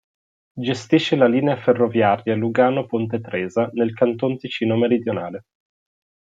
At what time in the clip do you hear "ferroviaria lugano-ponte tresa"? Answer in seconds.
1.57-3.69